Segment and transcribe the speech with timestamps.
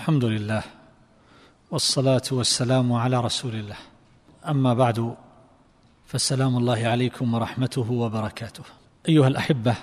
[0.00, 0.62] الحمد لله
[1.70, 3.76] والصلاة والسلام على رسول الله.
[4.48, 5.14] أما بعد
[6.06, 8.62] فالسلام الله عليكم ورحمته وبركاته.
[9.08, 9.74] أيها الأحبة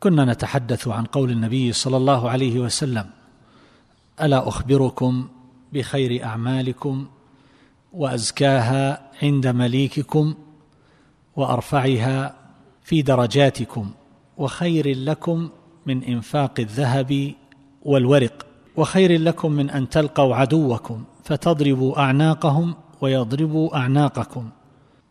[0.00, 3.10] كنا نتحدث عن قول النبي صلى الله عليه وسلم
[4.22, 5.28] ألا أخبركم
[5.72, 7.06] بخير أعمالكم
[7.92, 10.34] وأزكاها عند مليككم
[11.36, 12.34] وأرفعها
[12.84, 13.90] في درجاتكم
[14.36, 15.50] وخير لكم
[15.86, 17.34] من إنفاق الذهب
[17.82, 18.46] والورق
[18.76, 24.50] وخير لكم من أن تلقوا عدوكم فتضربوا أعناقهم ويضربوا أعناقكم.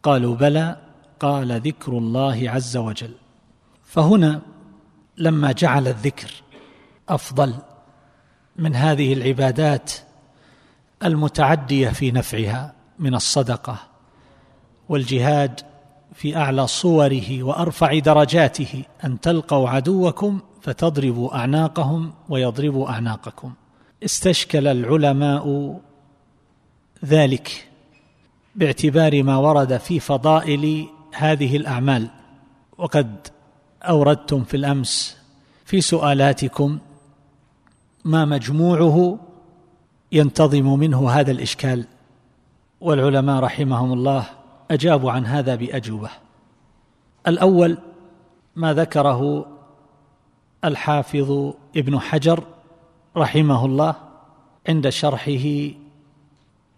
[0.03, 0.77] قالوا بلى
[1.19, 3.13] قال ذكر الله عز وجل.
[3.83, 4.41] فهنا
[5.17, 6.31] لما جعل الذكر
[7.09, 7.53] أفضل
[8.55, 9.91] من هذه العبادات
[11.03, 13.77] المتعدية في نفعها من الصدقة
[14.89, 15.61] والجهاد
[16.15, 23.53] في أعلى صوره وأرفع درجاته أن تلقوا عدوكم فتضربوا أعناقهم ويضربوا أعناقكم.
[24.03, 25.77] استشكل العلماء
[27.05, 27.67] ذلك
[28.55, 32.09] باعتبار ما ورد في فضائل هذه الأعمال.
[32.77, 33.27] وقد
[33.83, 35.17] أوردتم في الأمس
[35.65, 36.79] في سؤالاتكم
[38.05, 39.19] ما مجموعه
[40.11, 41.85] ينتظم منه هذا الإشكال.
[42.81, 44.25] والعلماء رحمهم الله
[44.71, 46.09] اجابوا عن هذا بأجوبة.
[47.27, 47.77] الأول
[48.55, 49.45] ما ذكره
[50.65, 52.43] الحافظ ابن حجر
[53.17, 53.95] رحمه الله
[54.69, 55.69] عند شرحه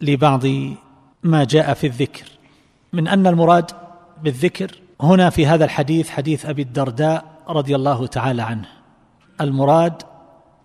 [0.01, 0.43] لبعض
[1.23, 2.25] ما جاء في الذكر
[2.93, 3.71] من أن المراد
[4.23, 4.71] بالذكر
[5.01, 8.67] هنا في هذا الحديث حديث أبي الدرداء رضي الله تعالى عنه.
[9.41, 10.03] المراد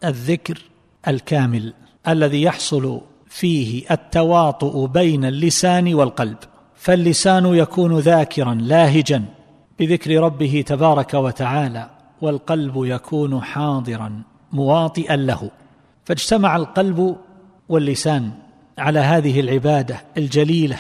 [0.05, 0.63] الذكر
[1.09, 1.75] الكامل
[2.09, 6.37] الذي يحصل فيه التواطؤ بين اللسان والقلب.
[6.83, 9.25] فاللسان يكون ذاكرا لاهجا
[9.79, 15.51] بذكر ربه تبارك وتعالى والقلب يكون حاضرا مواطئا له.
[16.05, 17.17] فاجتمع القلب
[17.69, 18.31] واللسان
[18.79, 20.79] على هذه العبادة الجليلة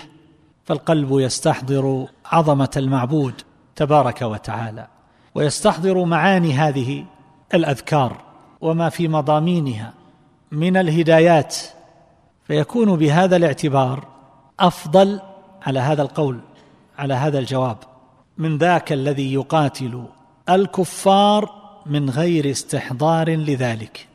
[0.64, 3.34] فالقلب يستحضر عظمة المعبود
[3.76, 4.87] تبارك وتعالى
[5.34, 7.05] ويستحضر معاني هذه
[7.55, 8.16] الأذكار
[8.60, 9.93] وما في مضامينها
[10.53, 11.56] من الهدايات
[12.47, 14.06] فيكون بهذا الاعتبار
[14.60, 15.21] أفضل
[15.67, 16.41] على هذا القول
[16.99, 17.77] على هذا الجواب.
[18.39, 20.05] من ذاك الذي يقاتل
[20.49, 21.50] الكفار
[21.87, 24.09] من غير استحضار لذلك.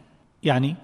[0.43, 0.75] يعني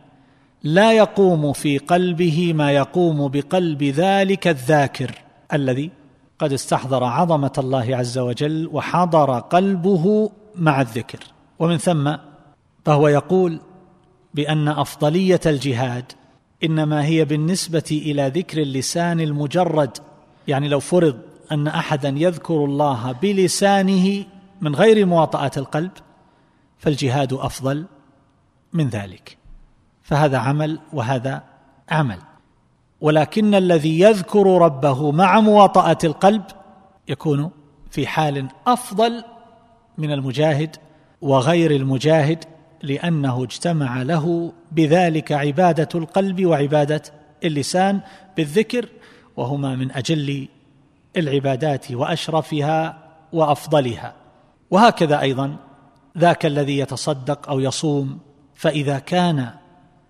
[0.64, 5.12] لا يقوم في قلبه ما يقوم بقلب ذلك الذاكر
[5.54, 5.92] الذي
[6.40, 11.20] قد استحضر عظمة الله عز وجل وحضر قلبه مع الذكر.
[11.60, 12.16] ومن ثم
[12.86, 13.60] فهو يقول
[14.34, 16.12] بأن أفضلية الجهاد
[16.64, 19.98] إنما هي بالنسبة إلى ذكر اللسان المجرد
[20.48, 21.20] يعني لو فرض
[21.52, 24.26] أن أحدا يذكر الله بلسانه
[24.62, 25.92] من غير مواطأة القلب
[26.78, 27.86] فالجهاد أفضل
[28.74, 29.38] من ذلك.
[30.04, 31.44] فهذا عمل وهذا
[31.90, 32.18] عمل.
[33.02, 36.44] ولكن الذي يذكر ربه مع مواطأة القلب
[37.08, 37.52] يكون
[37.92, 39.24] في حال أفضل
[39.98, 40.76] من المجاهد
[41.22, 42.44] وغير المجاهد
[42.84, 47.02] لأنه اجتمع له بذلك عبادة القلب وعبادة
[47.44, 48.00] اللسان
[48.38, 48.90] بالذكر
[49.38, 50.48] وهما من أجل
[51.18, 52.98] العبادات وأشرفها
[53.34, 54.14] وأفضلها.
[54.72, 55.56] وهكذا أيضا
[56.18, 58.20] ذاك الذي يتصدق أو يصوم
[58.56, 59.50] فإذا كان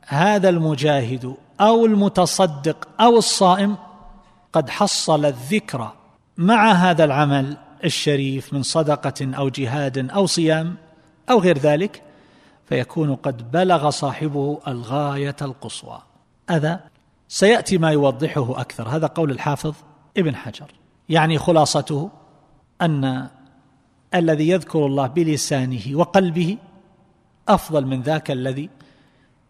[0.08, 3.78] هذا المجاهد أو المتصدق أو الصائم
[4.54, 5.92] قد حصل الذكر
[6.38, 10.76] مع هذا العمل الشريف من صدقة أو جهاد أو صيام
[11.30, 12.02] أو غير ذلك
[12.66, 16.02] فيكون قد بلغ صاحبه الغاية القصوى.
[16.50, 16.80] هذا
[17.34, 18.88] سيأتي ما يوضحه أكثر.
[18.90, 19.76] هذا قول الحافظ
[20.18, 20.72] ابن حجر.
[21.10, 22.10] يعني خلاصته
[22.82, 23.28] أن
[24.16, 26.58] الذي يذكر الله بلسانه وقلبه
[27.48, 28.70] أفضل من ذاك الذي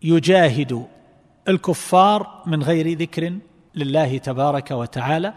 [0.03, 0.85] يجاهد
[1.47, 3.33] الكفار من غير ذكر
[3.75, 5.33] لله تبارك وتعالى.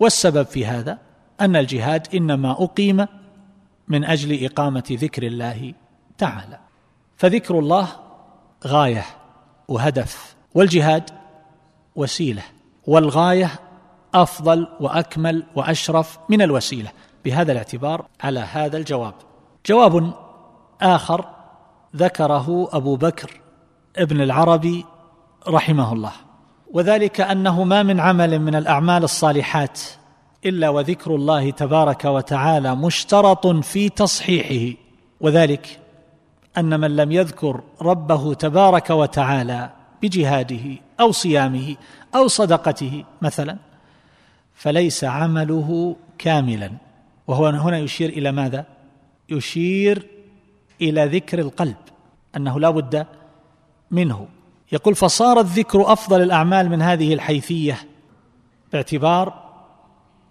[0.00, 0.98] والسبب في هذا
[1.40, 3.06] أن الجهاد إنما أقيم
[3.88, 5.74] من أجل إقامة ذكر الله
[6.18, 6.58] تعالى.
[7.16, 7.88] فذكر الله
[8.66, 9.04] غاية
[9.68, 10.36] وهدف.
[10.54, 11.25] والجهاد
[11.96, 12.42] وسيلة.
[12.86, 13.50] والغاية
[14.14, 16.90] أفضل وأكمل وأشرف من الوسيلة.
[17.24, 19.14] بهذا الاعتبار على هذا الجواب.
[19.66, 20.12] جواب
[20.82, 21.24] آخر
[21.96, 23.40] ذكره أبو بكر
[23.96, 24.84] ابن العربي
[25.48, 26.12] رحمه الله.
[26.72, 29.80] وذلك أنه ما من عمل من الأعمال الصالحات
[30.44, 34.76] إلا وذكر الله تبارك وتعالى مشترط في تصحيحه.
[35.20, 35.80] وذلك
[36.58, 39.70] أن من لم يذكر ربه تبارك وتعالى
[40.02, 40.85] بجهاده.
[41.00, 41.76] أو صيامه
[42.14, 43.56] أو صدقته مثلا
[44.54, 46.70] فليس عمله كاملا.
[47.26, 48.66] وهو هنا يشير إلى ماذا؟
[49.28, 50.06] يشير
[50.80, 51.76] إلى ذكر القلب
[52.36, 53.06] أنه لا بد
[53.90, 54.28] منه.
[54.72, 57.78] يقول فصار الذكر أفضل الأعمال من هذه الحيثية
[58.72, 59.46] باعتبار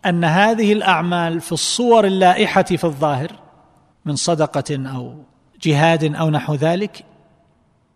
[0.05, 3.31] أن هذه الأعمال في الصور اللائحة في الظاهر
[4.05, 5.15] من صدقة أو
[5.61, 7.05] جهاد أو نحو ذلك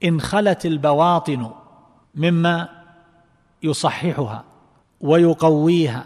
[0.04, 1.51] إن خلت البواطن
[2.19, 2.69] مما
[3.63, 4.44] يصححها
[5.01, 6.06] ويقويها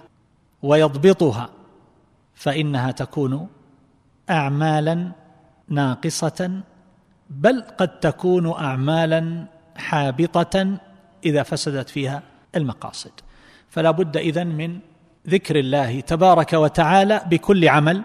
[0.63, 1.49] ويضبطها
[2.35, 3.47] فإنها تكون
[4.29, 5.11] اعمالا
[5.69, 6.61] ناقصة
[7.29, 9.45] بل قد تكون اعمالا
[9.75, 10.77] حابطة
[11.25, 12.21] إذا فسدت فيها
[12.55, 13.11] المقاصد.
[13.69, 14.79] فلا بد إذن من
[15.27, 18.03] ذكر الله تبارك وتعالى بكل عمل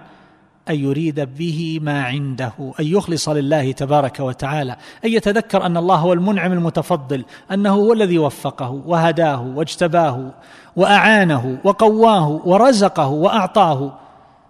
[0.70, 6.12] أن يريد به ما عنده أن يخلص لله تبارك وتعالى أن يتذكر أن الله هو
[6.12, 10.30] المنعم المتفضل أنه هو الذي وفقه وهداه واجتباه
[10.76, 13.98] وأعانه وقواه ورزقه وأعطاه.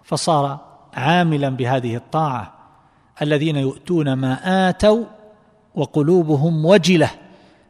[0.05, 0.59] فصار
[0.94, 2.53] عاملا بهذه الطاعة.
[3.23, 5.05] الذين يؤتون ما آتوا
[5.75, 7.11] وقلوبهم وجلة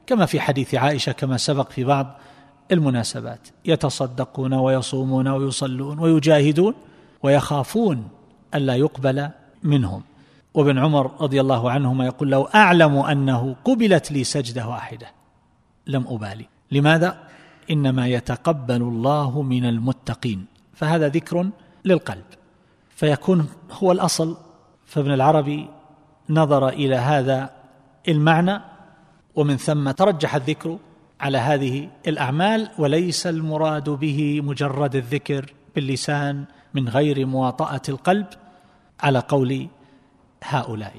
[0.07, 2.07] كما في حديث عائشة كما سبق في بعض
[2.73, 6.75] المناسبات يتصدقون ويصومون ويصلون ويجاهدون
[7.23, 8.09] ويخافون
[8.55, 9.29] ألا يقبل
[9.63, 10.03] منهم.
[10.55, 15.07] وابن عمر رضي الله عنهما يقول لو أعلم أنه قبلت لي سجدة واحدة
[15.87, 16.47] لم أبالي.
[16.73, 17.19] لماذا؟
[17.71, 20.47] إنما يتقبل الله من المتقين.
[20.75, 21.51] فهذا ذكر
[21.85, 22.25] للقلب.
[22.97, 24.37] فيكون هو الأصل.
[24.87, 25.69] فابن العربي
[26.31, 27.51] نظر إلى هذا
[28.09, 28.61] المعنى
[29.35, 30.79] ومن ثم ترجح الذكر
[31.21, 36.45] على هذه الأعمال وليس المراد به مجرد الذكر باللسان
[36.75, 38.27] من غير مواطأة القلب
[39.01, 39.69] على قول
[40.43, 40.95] هؤلاء.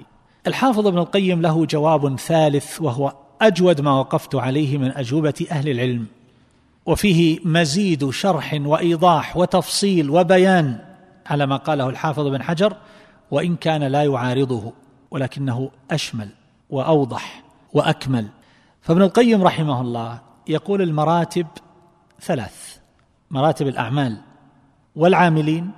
[0.48, 6.06] الحافظ ابن القيم له جواب ثالث وهو أجود ما وقفت عليه من أجوبة أهل العلم
[6.86, 10.80] وفيه مزيد شرح وإيضاح وتفصيل وبيان
[11.26, 12.74] على ما قاله الحافظ بن حجر
[13.32, 14.74] وإن كان لا يعارضه
[15.12, 16.30] ولكنه أشمل
[16.70, 17.44] وأوضح
[17.74, 18.28] وأكمل.
[18.82, 21.48] فابن القيم رحمه الله يقول المراتب
[22.22, 22.78] ثلاث
[23.32, 24.18] مراتب الأعمال
[25.00, 25.72] والعاملين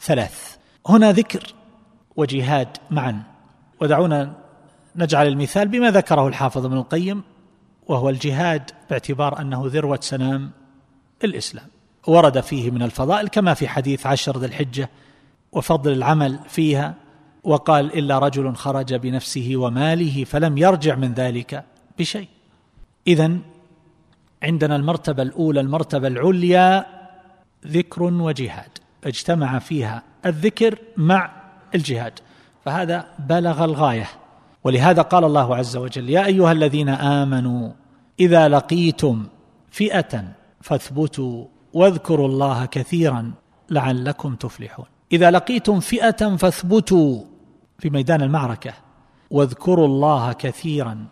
[0.00, 0.56] ثلاث.
[0.88, 1.54] هنا ذكر
[2.16, 3.22] وجهاد معا.
[3.80, 4.32] ودعونا
[4.96, 7.22] نجعل المثال بما ذكره الحافظ ابن القيم
[7.86, 10.50] وهو الجهاد باعتبار أنه ذروة سنام
[11.24, 11.66] الإسلام.
[12.06, 14.90] ورد فيه من الفضائل كما في حديث عشر ذي الحجة
[15.52, 16.94] وفضل العمل فيها
[17.44, 21.64] وقال إلا رجل خرج بنفسه وماله فلم يرجع من ذلك
[21.98, 22.28] بشيء.
[23.06, 23.38] اذا
[24.42, 26.93] عندنا المرتبة الأولى المرتبة العليا
[27.66, 31.30] ذكر وجهاد اجتمع فيها الذكر مع
[31.74, 32.12] الجهاد
[32.64, 34.08] فهذا بلغ الغاية.
[34.64, 37.72] ولهذا قال الله عز وجل يا أيها الذين آمنوا
[38.20, 39.26] إذا لقيتم
[39.70, 40.24] فئة
[40.60, 43.32] فاثبتوا واذكروا الله كثيرا
[43.70, 44.86] لعلكم تفلحون.
[45.12, 47.22] إذا لقيتم فئة فاثبتوا
[47.78, 48.72] في ميدان المعركة
[49.30, 51.06] واذكروا الله كثيرا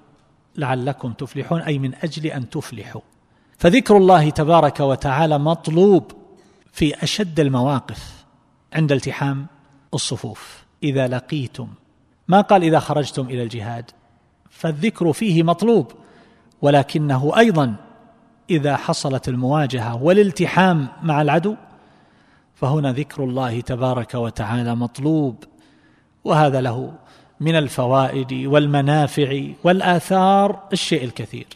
[0.57, 3.01] لعلكم تفلحون أي من أجل أن تفلحوا.
[3.59, 6.13] فذكر الله تبارك وتعالى مطلوب
[6.73, 8.25] في أشد المواقف
[8.73, 9.47] عند التحام
[9.95, 10.65] الصفوف.
[10.83, 11.69] إذا لقيتم
[12.29, 13.91] ما قال إذا خرجتم إلى الجهاد
[14.51, 15.93] فالذكر فيه مطلوب
[16.63, 17.75] ولكنه أيضا
[18.51, 21.57] إذا حصلت المواجهة والالتحام مع العدو
[22.55, 25.45] فهنا ذكر الله تبارك وتعالى مطلوب.
[26.25, 26.93] وهذا له
[27.41, 31.47] من الفوائد والمنافع والآثار الشيء الكثير.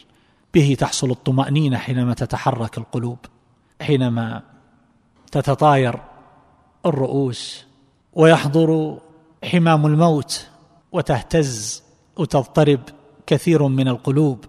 [0.55, 3.19] به تحصل الطمأنينة حينما تتحرك القلوب
[3.81, 4.43] حينما
[5.33, 6.01] تتطاير
[6.87, 7.67] الرؤوس
[8.13, 8.99] ويحضر
[9.45, 10.49] حمام الموت
[10.93, 11.83] وتهتز
[12.17, 12.81] وتضطرب
[13.27, 14.45] كثير من القلوب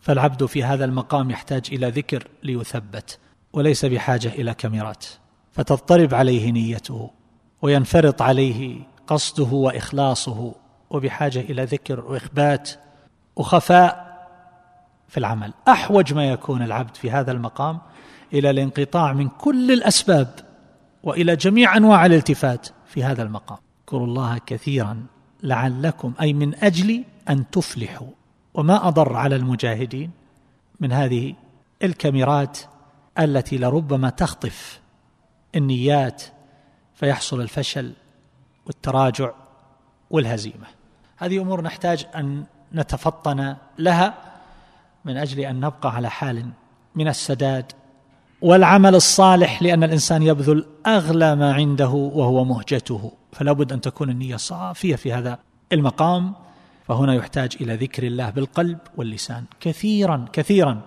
[0.00, 3.18] فالعبد في هذا المقام يحتاج إلى ذكر ليثبت
[3.52, 5.04] وليس بحاجة إلى كاميرات.
[5.52, 7.10] فتضطرب عليه نيته
[7.62, 10.54] وينفرط عليه قصده وإخلاصه
[10.90, 12.70] وبحاجة إلى ذكر وإخبات
[13.36, 14.06] وخفاء
[15.08, 15.52] في العمل.
[15.68, 17.78] أحوج ما يكون العبد في هذا المقام
[18.32, 20.34] إلى الانقطاع من كل الأسباب
[21.02, 23.58] وإلى جميع أنواع الالتفات في هذا المقام.
[23.80, 25.06] اذكروا الله كثيرا
[25.42, 28.10] لعلكم أي من أجل أن تفلحوا.
[28.54, 30.10] وما أضر على المجاهدين
[30.80, 31.34] من هذه
[31.82, 32.58] الكاميرات
[33.18, 34.80] التي لربما تخطف
[35.54, 36.22] النيات
[36.94, 37.92] فيحصل الفشل
[38.66, 39.30] والتراجع
[40.10, 40.66] والهزيمة.
[41.16, 44.14] هذه أمور نحتاج أن نتفطن لها
[45.04, 46.50] من أجل أن نبقى على حال
[46.94, 47.72] من السداد
[48.42, 53.12] والعمل الصالح لأن الإنسان يبذل أغلى ما عنده وهو مهجته.
[53.32, 55.38] فلا بد أن تكون النية صافية في هذا
[55.72, 56.32] المقام.
[56.88, 60.80] فهنا يحتاج إلى ذكر الله بالقلب واللسان كثيرا كثيرا.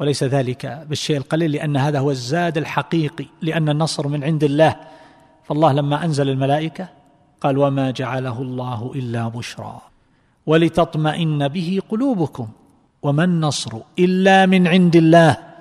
[0.00, 4.76] وليس ذلك بالشيء القليل لأن هذا هو الزاد الحقيقي لأن النصر من عند الله.
[5.44, 6.88] فالله لما أنزل الملائكة
[7.40, 9.80] قال وما جعله الله إلا بشرى
[10.46, 12.48] ولتطمئن به قلوبكم
[13.02, 15.53] وما النصر إلا من عند الله.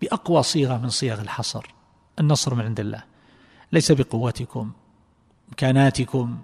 [0.00, 1.66] بأقوى صيغة من صيغ الحصر
[2.20, 3.02] النصر من عند الله.
[3.72, 4.70] ليس بقوتكم
[5.48, 6.38] إمكاناتكم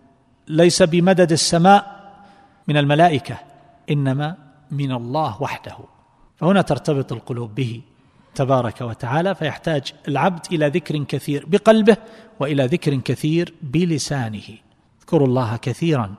[0.49, 2.13] ليس بمدد السماء
[2.69, 3.39] من الملائكة
[3.91, 4.37] إنما
[4.71, 5.77] من الله وحده.
[6.37, 7.83] فهنا ترتبط القلوب به
[8.35, 11.97] تبارك وتعالى فيحتاج العبد إلى ذكر كثير بقلبه
[12.41, 14.59] وإلى ذكر كثير بلسانه.
[15.01, 16.15] اذكروا الله كثيرا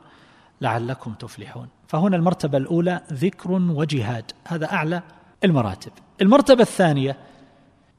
[0.62, 1.68] لعلكم تفلحون.
[1.88, 4.32] فهنا المرتبة الأولى ذكر وجهاد.
[4.48, 5.02] هذا أعلى
[5.44, 5.92] المراتب.
[6.22, 7.18] المرتبة الثانية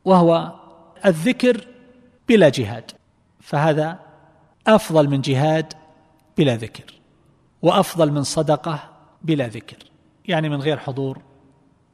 [0.04, 0.52] وهو
[1.06, 1.66] الذكر
[2.28, 2.90] بلا جهاد.
[3.40, 3.98] فهذا
[4.66, 5.72] أفضل من جهاد
[6.38, 6.94] بلا ذكر
[7.62, 8.90] وأفضل من صدقة
[9.22, 9.76] بلا ذكر
[10.24, 11.22] يعني من غير حضور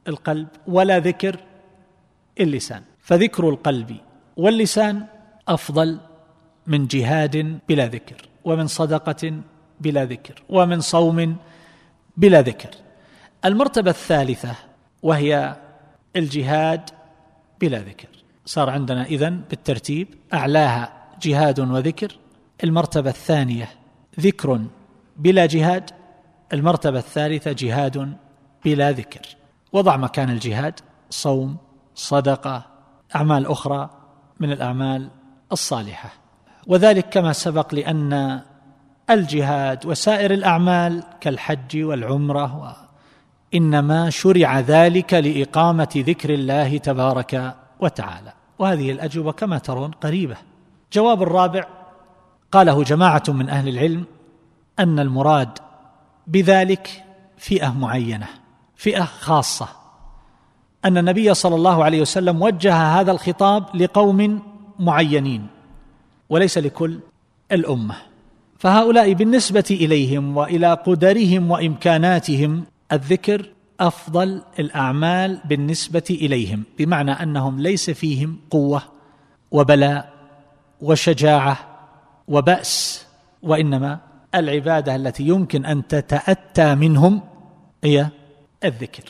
[0.07, 1.39] القلب ولا ذكر
[2.39, 2.83] اللسان.
[2.99, 3.97] فذكر القلب
[4.37, 5.05] واللسان
[5.47, 5.99] أفضل
[6.67, 9.41] من جهاد بلا ذكر ومن صدقة
[9.79, 11.35] بلا ذكر ومن صوم
[12.17, 12.69] بلا ذكر.
[13.45, 14.55] المرتبة الثالثة
[15.03, 15.55] وهي
[16.15, 16.89] الجهاد
[17.61, 18.07] بلا ذكر.
[18.45, 22.17] صار عندنا إذن بالترتيب أعلاها جهاد وذكر
[22.63, 23.69] المرتبة الثانية
[24.19, 24.61] ذكر
[25.17, 25.89] بلا جهاد
[26.53, 28.17] المرتبة الثالثة جهاد
[28.65, 29.21] بلا ذكر.
[29.73, 30.79] وضع مكان الجهاد
[31.09, 31.57] صوم
[31.95, 32.65] صدقة
[33.15, 33.89] أعمال أخرى
[34.39, 35.09] من الأعمال
[35.51, 36.09] الصالحة.
[36.67, 38.41] وذلك كما سبق لأن
[39.09, 42.90] الجهاد وسائر الأعمال كالحج والعمرة
[43.55, 48.33] إنما شرع ذلك لإقامة ذكر الله تبارك وتعالى.
[48.59, 50.35] وهذه الأجوبة كما ترون قريبة.
[50.93, 51.63] جواب الرابع
[52.51, 54.05] قاله جماعة من أهل العلم
[54.79, 55.49] أن المراد
[56.27, 57.03] بذلك
[57.37, 58.27] فئة معينة
[58.75, 59.67] فئة خاصة.
[60.85, 64.41] أن النبي صلى الله عليه وسلم وجه هذا الخطاب لقوم
[64.79, 65.47] معينين
[66.29, 66.99] وليس لكل
[67.51, 67.95] الأمة.
[68.59, 78.39] فهؤلاء بالنسبة إليهم وإلى قدرهم وإمكاناتهم الذكر أفضل الأعمال بالنسبة إليهم بمعنى أنهم ليس فيهم
[78.49, 78.81] قوة
[79.51, 80.13] وبلاء
[80.81, 81.57] وشجاعة
[82.27, 83.05] وبأس
[83.43, 83.99] وإنما
[84.35, 87.21] العبادة التي يمكن أن تتأتى منهم
[87.83, 88.07] هي
[88.63, 89.03] الذكر.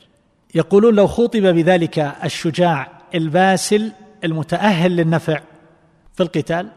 [0.55, 3.91] يقولون لو خوطب بذلك الشجاع الباسل
[4.23, 5.41] المتأهل للنفع
[6.13, 6.71] في القتال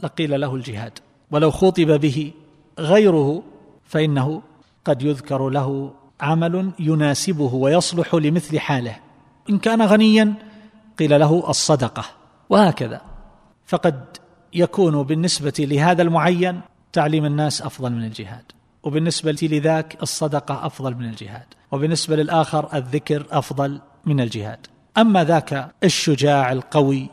[0.00, 0.92] لقيل له الجهاد
[1.30, 2.32] ولو خوطب به
[2.78, 3.42] غيره
[3.84, 4.42] فإنه
[4.84, 8.96] قد يذكر له عمل يناسبه ويصلح لمثل حاله.
[9.50, 10.34] إن كان غنيا
[10.98, 12.04] قيل له الصدقة
[12.50, 13.00] وهكذا.
[13.66, 14.04] فقد
[14.52, 16.60] يكون بالنسبة لهذا المعين
[16.92, 18.44] تعليم الناس أفضل من الجهاد
[18.82, 24.66] وبالنسبة لذاك الصدقة أفضل من الجهاد وبالنسبة للآخر الذكر أفضل من الجهاد.
[24.98, 27.08] أما ذاك الشجاع القوي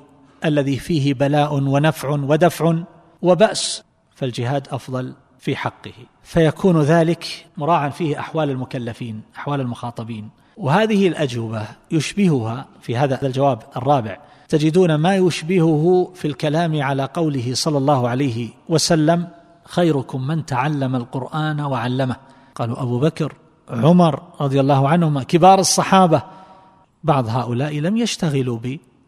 [0.46, 2.84] الذي فيه بلاء ونفع ودفع
[3.22, 3.84] وبأس
[4.16, 5.92] فالجهاد أفضل في حقه.
[6.24, 10.30] فيكون ذلك مراعا فيه أحوال المكلفين أحوال المخاطبين.
[10.58, 14.18] وهذه الأجوبة يشبهها في هذا الجواب الرابع.
[14.50, 19.28] تجدون ما يشبهه في الكلام على قوله صلى الله عليه وسلم
[19.66, 22.16] خيركم من تعلم القرآن وعلمه
[22.56, 23.34] قالوا أبو بكر
[23.70, 26.24] عمر رضي الله عنهما كبار الصحابة.
[27.04, 28.60] بعض هؤلاء لم يشتغلوا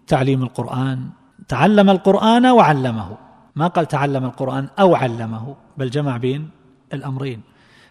[0.05, 1.09] بتعليم القرآن
[1.47, 3.24] تعلم القرآن وعلمه.
[3.55, 6.49] ما قال تعلم القرآن أو علمه بل جمع بين
[6.93, 7.41] الأمرين.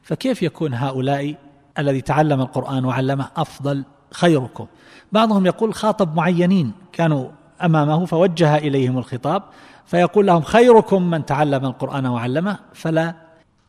[0.02, 1.34] فكيف يكون هؤلاء
[1.78, 4.66] الذي تعلم القرآن وعلمه أفضل خيركم؟
[5.12, 7.28] بعضهم يقول خاطب معينين كانوا
[7.62, 9.42] أمامه فوجه إليهم الخطاب
[9.86, 13.14] فيقول لهم خيركم من تعلم القرآن وعلمه فلا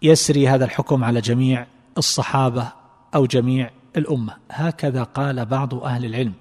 [0.01, 1.65] يسري هذا الحكم على جميع
[1.97, 2.67] الصحابة
[3.15, 4.33] أو جميع الأمة.
[4.51, 6.33] هكذا قال بعض أهل العلم.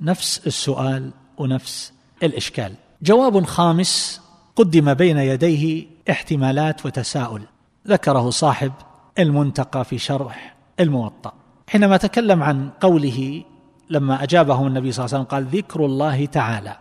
[0.00, 1.92] نفس السؤال ونفس
[2.22, 2.74] الإشكال.
[3.02, 4.20] جواب خامس
[4.56, 7.42] قدم بين يديه احتمالات وتساؤل.
[7.88, 8.72] ذكره صاحب
[9.18, 11.32] المنتقى في شرح الموطأ.
[11.68, 13.42] حينما تكلم عن قوله
[13.90, 16.76] لما أجابه النبي صلى الله عليه وسلم قال ذكر الله تعالى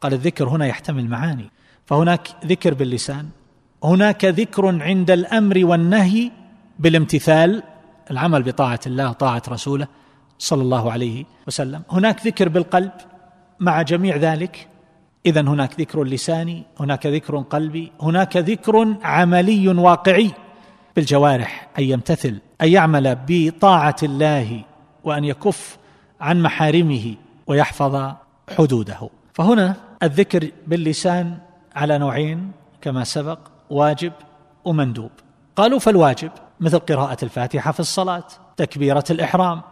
[0.00, 1.50] قال الذكر هنا يحتمل معاني.
[1.86, 3.28] فهناك ذكر باللسان
[3.84, 6.30] هناك ذكر عند الأمر والنهي
[6.78, 7.62] بالامتثال
[8.10, 9.86] العمل بطاعة الله وطاعة رسوله
[10.38, 11.82] صلى الله عليه وسلم.
[11.90, 12.92] هناك ذكر بالقلب
[13.60, 14.68] مع جميع ذلك
[15.26, 20.30] اذا هناك ذكر لساني هناك ذكر قلبي هناك ذكر عملي واقعي
[20.96, 24.64] بالجوارح أن يمتثل أن يعمل بطاعة الله
[25.04, 25.78] وأن يكف
[26.20, 27.14] عن محارمه
[27.46, 28.12] ويحفظ
[28.58, 29.10] حدوده.
[29.32, 31.38] فهنا الذكر باللسان
[31.76, 33.38] على نوعين كما سبق
[33.70, 34.12] واجب
[34.64, 35.10] ومندوب.
[35.56, 36.30] قالوا فالواجب
[36.60, 38.24] مثل قراءة الفاتحة في الصلاة
[38.56, 39.62] تكبيرة الإحرام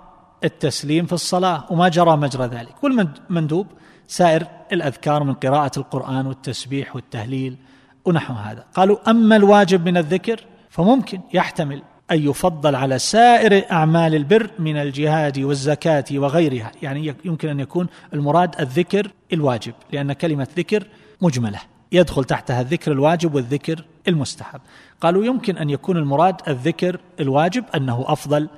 [0.44, 2.84] التسليم في الصلاة وما جرى مجرى ذلك.
[2.84, 3.66] والمندوب
[4.06, 7.56] سائر الأذكار من قراءة القرآن والتسبيح والتهليل
[8.04, 8.64] ونحو هذا.
[8.74, 15.38] قالوا أما الواجب من الذكر فممكن يحتمل أن يفضل على سائر أعمال البر من الجهاد
[15.38, 16.72] والزكاة وغيرها.
[16.82, 20.86] يعني يمكن أن يكون المراد الذكر الواجب لأن كلمة ذكر
[21.22, 21.60] مجملة.
[21.92, 24.60] يدخل تحتها الذكر الواجب والذكر المستحب.
[25.00, 28.48] قالوا يمكن أن يكون المراد الذكر الواجب أنه أفضل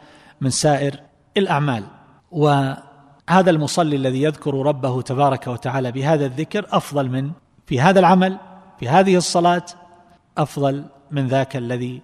[0.40, 1.00] من سائر
[1.36, 1.84] الأعمال.
[3.30, 7.30] وهذا المصلي الذي يذكر ربه تبارك وتعالى بهذا الذكر أفضل من
[7.66, 8.38] في هذا العمل
[8.80, 9.62] في هذه الصلاة
[10.38, 12.02] أفضل من ذاك الذي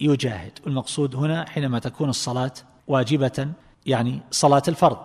[0.00, 0.52] يجاهد.
[0.64, 2.52] والمقصود هنا حينما تكون الصلاة
[2.88, 3.48] واجبة
[3.86, 4.98] يعني صلاة الفرض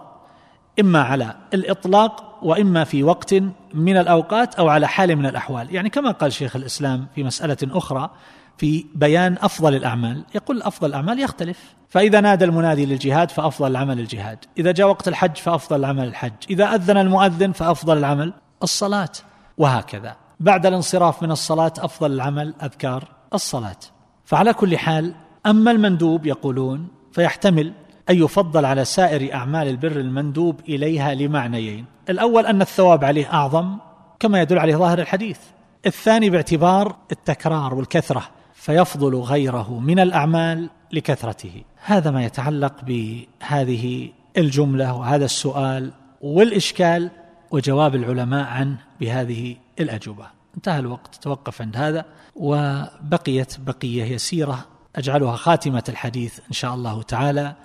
[0.79, 3.36] إما على الإطلاق وإما في وقت
[3.74, 5.75] من الأوقات أو على حال من الأحوال.
[5.75, 8.10] يعني كما قال شيخ الإسلام في مسألة أخرى
[8.57, 10.24] في بيان أفضل الأعمال.
[10.35, 11.75] يقول أفضل الأعمال يختلف.
[11.89, 14.45] فإذا نادى المنادي للجهاد فأفضل العمل الجهاد.
[14.57, 16.31] إذا جاء وقت الحج فأفضل العمل الحج.
[16.50, 18.33] إذا أذن المؤذن فأفضل العمل
[18.63, 19.09] الصلاة.
[19.57, 20.15] وهكذا.
[20.39, 23.79] بعد الانصراف من الصلاة أفضل العمل أذكار الصلاة.
[24.25, 27.74] فعلى كل حال أما المندوب يقولون فيحتمل
[28.09, 31.85] أن يفضل على سائر أعمال البر المندوب إليها لمعنيين.
[32.09, 33.77] الأول أن الثواب عليه أعظم
[34.19, 35.39] كما يدل عليه ظاهر الحديث.
[35.85, 38.24] الثاني باعتبار التكرار والكثرة.
[38.65, 41.63] فيفضل غيره من الأعمال لكثرته.
[41.86, 45.91] هذا ما يتعلق بهذه الجملة وهذا السؤال
[46.22, 47.12] والإشكال
[47.51, 50.27] وجواب العلماء عنه بهذه الأجوبة.
[50.55, 51.15] انتهى الوقت.
[51.15, 52.05] توقف عند هذا.
[52.36, 57.55] وبقيت بقية يسيرة أجعلها خاتمة الحديث إن شاء الله تعالى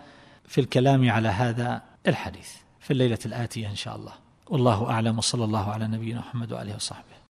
[0.48, 2.50] في الكلام على هذا الحديث.
[2.80, 4.12] في الليلة الآتية إن شاء الله.
[4.50, 5.18] والله أعلم.
[5.18, 7.10] وصلى الله على نبينا محمد وآله وصحبه.